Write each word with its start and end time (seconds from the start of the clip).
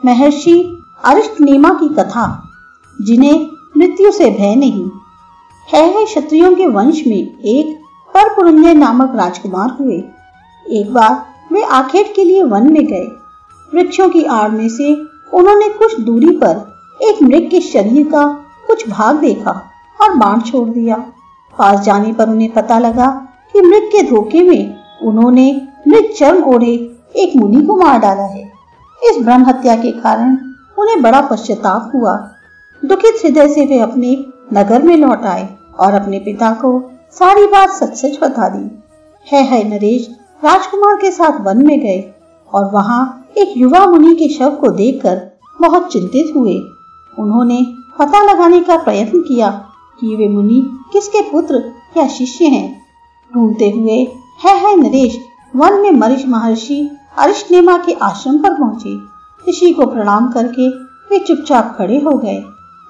महर्षि 0.00 0.52
अरिष्टनेमा 1.04 1.68
की 1.70 1.88
कथा, 1.88 2.26
जिन्हें 2.98 3.46
मृत्यु 3.76 4.10
से 4.12 4.30
भय 4.30 4.54
नहीं, 4.54 4.88
है 5.68 5.84
है 5.88 6.04
क्षत्रियों 6.04 6.54
के 6.54 6.66
वंश 6.66 7.02
में 7.06 7.16
एक 7.16 7.74
परपुरंजय 8.14 8.74
नामक 8.74 9.16
राजकुमार 9.16 9.76
हुए। 9.80 9.96
एक 10.66 10.92
बार 10.92 11.24
वे 11.52 11.62
आखेट 11.62 12.14
के 12.16 12.24
लिए 12.24 12.42
वन 12.42 12.72
में 12.72 12.86
गए। 12.86 13.06
वृक्षों 13.72 14.08
की 14.08 14.24
आड़ 14.24 14.50
में 14.50 14.68
से 14.68 14.92
उन्होंने 15.34 15.68
कुछ 15.68 15.98
दूरी 16.00 16.36
पर 16.36 16.62
एक 17.02 17.22
मृग 17.22 17.50
के 17.50 17.60
शरीर 17.60 18.06
का 18.06 18.24
कुछ 18.66 18.88
भाग 18.88 19.16
देखा 19.16 19.60
और 20.00 20.14
बाण 20.14 20.40
छोड़ 20.40 20.68
दिया। 20.68 20.96
पास 21.54 21.80
जाने 21.80 22.12
पर 22.12 22.28
उन्हें 22.28 22.52
पता 22.52 22.78
लगा 22.78 23.10
कि 23.52 23.60
मृग 23.60 23.90
के 23.92 24.02
धोखे 24.02 24.42
में 24.42 24.76
उन्होंने 25.02 25.50
मृग 25.88 26.12
चर्म 26.18 26.42
ओढ़े 26.44 26.72
एक 27.16 27.36
मुनि 27.36 27.64
को 27.66 27.76
मार 27.76 27.98
डाला 27.98 28.26
है। 28.26 28.53
इस 29.02 29.22
ब्रह्म 29.22 29.44
हत्या 29.44 29.76
के 29.76 29.90
कारण 29.90 30.36
उन्हें 30.78 31.02
बड़ा 31.02 31.20
पश्चाताप 31.20 31.92
हुआ। 31.94 32.16
दुखित 32.82 33.14
हृदय 33.24 33.48
से 33.48 33.66
वे 33.66 33.78
अपने 33.78 34.26
नगर 34.52 34.82
में 34.82 34.96
लौट 34.96 35.24
आए 35.24 35.48
और 35.80 35.94
अपने 35.94 36.18
पिता 36.18 36.50
को 36.50 36.90
सारी 37.12 37.46
बात 37.46 37.70
सच 37.70 37.96
सच 37.96 38.18
बता 38.22 38.48
दी। 38.48 38.84
है 39.32 39.42
है 39.42 39.68
नरेश, 39.68 40.08
राजकुमार 40.44 40.96
के 40.96 41.10
साथ 41.10 41.40
वन 41.40 41.66
में 41.66 41.80
गए 41.80 42.14
और 42.54 42.70
वहाँ 42.70 43.26
एक 43.38 43.54
युवा 43.56 43.86
मुनि 43.86 44.14
के 44.14 44.28
शव 44.28 44.50
को 44.50 44.68
देखकर 44.68 45.20
बहुत 45.60 45.92
चिंतित 45.92 46.36
हुए। 46.36 46.56
उन्होंने 47.18 47.66
पता 47.98 48.22
लगाने 48.24 48.60
का 48.60 48.76
प्रयत्न 48.76 49.20
किया 49.20 49.50
कि 50.00 50.16
वे 50.16 50.28
मुनि 50.28 50.62
किसके 50.92 51.22
पुत्र 51.22 51.72
या 51.96 52.06
शिष्य 52.08 52.44
हैं। 52.44 52.82
ढूंढते 53.34 53.70
हुए, 53.70 53.98
है 54.44 54.58
है 54.58 54.76
नरेश, 54.76 55.18
वन 55.56 55.80
में 55.80 55.90
मरीश 55.90 56.26
महर्षि 56.26 56.90
अरिष्नेमा 57.18 57.78
के 57.78 57.92
आश्रम 57.92 58.38
पर 58.38 58.54
पहुँचे। 58.54 58.98
ऋषि 59.50 59.72
को 59.72 59.86
प्रणाम 59.86 60.32
करके 60.32 60.68
वे 60.78 61.18
चुपचाप 61.18 61.74
खड़े 61.78 61.98
हो 61.98 62.18
गए। 62.18 62.44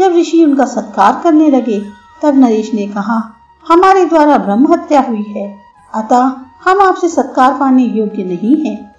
जब 0.00 0.16
ऋषि 0.16 0.44
उनका 0.44 0.64
सत्कार 0.64 1.20
करने 1.24 1.50
लगे, 1.50 1.80
तब 2.22 2.34
नरेश 2.34 2.74
ने 2.74 2.86
कहा, 2.86 3.34
हमारे 3.68 4.04
द्वारा 4.04 4.38
ब्रह्म 4.38 4.72
हत्या 4.72 5.00
हुई 5.00 5.22
है। 5.22 5.58
अतः 5.94 6.32
हम 6.64 6.80
आपसे 6.80 7.08
सत्कार 7.08 7.56
पाने 7.60 7.84
योग्य 7.84 8.24
नहीं 8.24 8.56
है। 8.56 8.94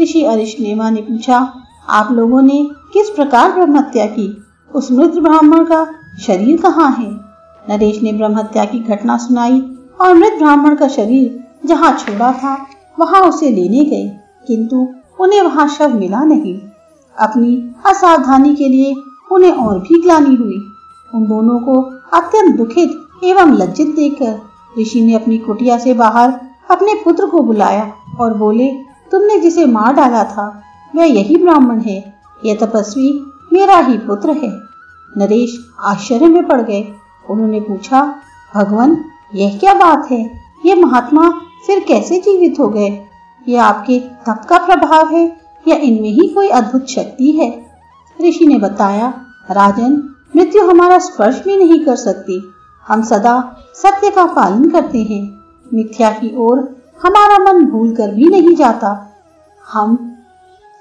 ऋषि 0.00 0.24
अरिष्नेमा 0.24 0.90
ने 0.90 1.00
पूछा, 1.00 1.52
आप 1.88 2.12
लोगों 2.12 2.42
ने 2.42 2.68
किस 2.92 3.10
प्रकार 3.10 3.52
ब्रह्म 3.52 3.78
हत्या 3.78 4.06
की? 4.06 4.44
उस 4.74 4.92
मृत 4.92 5.10
ब्राह्मण 5.10 5.64
का 5.64 5.86
शरीर 6.20 6.60
कहाँ 6.60 6.90
है? 6.90 7.10
नरेश 7.70 8.02
ने 8.02 8.12
ब्रह्म 8.12 8.38
हत्या 8.38 8.64
की 8.64 8.78
घटना 8.78 9.16
सुनाई 9.16 9.60
और 10.00 10.14
मृत 10.14 10.32
ब्राह्मण 10.38 10.76
का 10.76 10.88
शरीर 10.88 11.44
जहाँ 11.66 11.98
छोड़ा 11.98 12.32
था, 12.32 12.66
वहाँ 13.00 13.20
उसे 13.20 13.50
लेने 13.50 13.84
गए। 13.84 14.23
किंतु 14.46 14.88
उन्हें 15.20 15.42
वहाँ 15.42 15.68
शव 15.68 15.98
मिला 15.98 16.24
नहीं। 16.24 16.60
अपनी 17.18 17.74
असावधानी 17.86 18.54
के 18.54 18.68
लिए 18.68 18.94
उन्हें 19.32 19.52
और 19.52 19.78
भी 19.78 20.02
ग्लानी 20.02 20.34
हुई। 20.34 20.58
उन 21.14 21.26
दोनों 21.26 21.58
को 21.58 21.80
अत्यंत 22.18 22.56
दुखित 22.56 22.90
एवं 23.24 23.52
लज्जित 23.52 23.86
देखकर 23.86 24.40
ऋषि 24.80 25.00
ने 25.00 25.14
अपनी 25.14 25.38
कुटिया 25.38 25.78
से 25.78 25.94
बाहर 25.94 26.30
अपने 26.70 26.94
पुत्र 26.94 27.26
को 27.26 27.40
बुलाया 27.40 27.92
और 28.20 28.34
बोले, 28.34 28.68
तुमने 29.10 29.38
जिसे 29.38 29.66
मार 29.66 29.94
डाला 29.94 30.24
था, 30.24 30.62
वह 30.96 31.04
यही 31.04 31.36
ब्राह्मण 31.36 31.80
है। 31.80 32.14
यह 32.44 32.54
तपस्वी 32.54 33.26
मेरा 33.52 33.78
ही 33.78 33.98
पुत्र 33.98 34.30
है। 34.30 34.58
नरेश 35.16 35.58
आश्चर्य 35.80 36.26
में 36.26 36.48
पड़ 36.48 36.60
गए। 36.60 36.88
उन्होंने 37.30 37.60
पूछा, 37.60 38.14
भगवान, 38.54 39.04
यह 39.34 39.58
क्या 39.58 39.74
बात 39.74 40.10
है? 40.10 40.40
ये 40.66 40.74
महात्मा 40.74 41.30
फिर 41.66 41.84
कैसे 41.88 42.18
जीवित 42.18 42.60
हो 42.60 42.68
गए? 42.68 43.06
यह 43.48 43.64
आपके 43.64 43.98
तप 44.00 44.42
का 44.48 44.58
प्रभाव 44.58 45.14
है, 45.14 45.36
या 45.68 45.76
इनमें 45.76 46.10
ही 46.10 46.28
कोई 46.28 46.48
अद्भुत 46.48 46.86
शक्ति 46.86 47.32
है? 47.32 47.66
ऋषि 48.28 48.46
ने 48.46 48.58
बताया, 48.58 49.14
राजन, 49.50 50.14
मृत्यु 50.36 50.70
हमारा 50.70 50.98
स्पर्श 50.98 51.42
भी 51.44 51.56
नहीं 51.56 51.84
कर 51.84 51.96
सकती। 51.96 52.52
हम 52.88 53.02
सदा 53.02 53.56
सत्य 53.74 54.10
का 54.10 54.24
पालन 54.24 54.70
करते 54.70 55.02
हैं। 55.02 55.38
मिथ्या 55.74 56.10
की 56.10 56.36
ओर 56.36 56.58
हमारा 57.02 57.38
मन 57.38 57.64
भूल 57.64 57.96
कर 57.96 58.10
भी 58.10 58.24
नहीं 58.24 58.56
जाता। 58.56 59.16
हम 59.72 60.16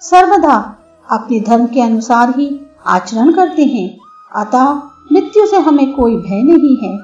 सर्वदा 0.01 0.75
अपने 1.11 1.39
धर्म 1.39 1.65
के 1.65 1.81
अनुसार 1.81 2.29
ही 2.29 2.59
आचरण 2.87 3.31
करते 3.31 3.63
हैं। 3.63 3.97
अतः 4.35 4.73
मृत्यु 5.11 5.45
से 5.47 5.57
हमें 5.57 5.93
कोई 5.93 6.15
भय 6.15 6.41
नहीं 6.43 6.77
है। 6.77 6.99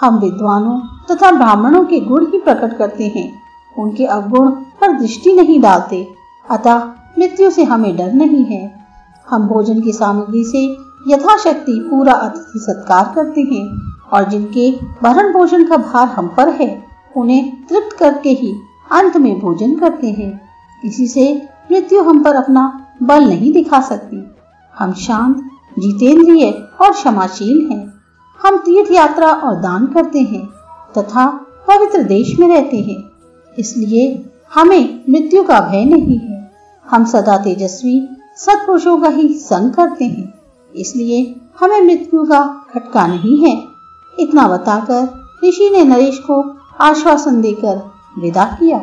हम 0.00 0.18
विद्वानों 0.18 0.80
तथा 0.80 1.30
ब्राह्मणों 1.30 1.84
के 1.84 2.00
गुण 2.00 2.26
ही 2.26 2.40
प्रकट 2.40 2.78
करते 2.78 3.04
हैं। 3.04 3.42
उनके 3.78 4.06
अवगुण 4.06 4.50
पर 4.50 4.98
दृष्टि 4.98 5.32
नहीं 5.32 5.60
डालते। 5.60 6.14
अतः 6.50 6.84
मृत्यु 7.18 7.50
से 7.50 7.64
हमें 7.64 7.96
डर 7.96 8.12
नहीं 8.12 8.44
है। 8.44 8.84
हम 9.30 9.48
भोजन 9.48 9.80
की 9.80 9.92
सामग्री 9.92 10.44
से 10.44 10.76
यथाशक्ति 11.12 11.86
पूरा 11.90 12.12
अतिथि 12.12 12.58
सत्कार 12.58 13.12
करते 13.14 13.40
हैं 13.40 13.92
और 14.12 14.28
जिनके 14.28 14.72
भरण 15.02 15.32
भोजन 15.32 15.64
का 15.64 15.76
भार 15.76 16.06
हम 16.06 16.28
पर 16.28 16.48
है, 16.48 16.84
उन्हें 17.16 17.66
तृप्त 17.66 17.96
करके 17.96 18.30
ही 18.30 18.54
अंत 18.92 19.16
में 19.16 19.40
भोजन 19.40 19.76
करते 19.76 20.10
हैं। 20.10 20.40
इसी 20.84 21.06
से 21.06 21.48
मृत्यु 21.72 22.02
हम 22.02 22.22
पर 22.22 22.34
अपना 22.34 22.86
बल 23.02 23.28
नहीं 23.28 23.52
दिखा 23.52 23.80
सकती। 23.80 24.34
हम 24.78 24.92
शांत, 24.92 25.36
जितेंद्रिय 25.78 26.50
और 26.80 26.92
क्षमाशील 26.92 27.70
हैं। 27.70 27.92
हम 28.42 28.56
तीर्थ 28.56 28.92
यात्रा 28.92 29.28
और 29.28 29.54
दान 29.56 29.86
करते 29.86 30.20
हैं 30.20 30.46
तथा 30.98 31.26
पवित्र 31.68 32.02
देश 32.02 32.38
में 32.38 32.48
रहते 32.48 32.76
हैं। 32.76 33.11
इसलिए 33.58 34.24
हमें 34.54 35.04
मृत्यु 35.10 35.42
का 35.42 35.60
भय 35.60 35.84
नहीं 35.84 36.18
है। 36.18 36.50
हम 36.88 37.04
सदा 37.04 37.38
तेजस्वी, 37.38 38.08
सत्पुरुषों 38.36 38.98
का 38.98 39.08
ही 39.08 39.34
संग 39.34 39.72
करते 39.72 40.04
हैं। 40.04 40.34
इसलिए 40.76 41.36
हमें 41.60 41.80
मृत्यु 41.80 42.24
का 42.24 42.66
खटका 42.74 43.06
नहीं 43.06 43.46
है। 43.46 43.64
इतना 44.18 44.48
बताकर 44.48 45.28
ऋषि 45.48 45.70
ने 45.72 45.84
नरेश 45.84 46.18
को 46.18 46.56
आश्वासन 46.80 47.40
देकर 47.40 47.90
विदा 48.18 48.44
किया। 48.44 48.78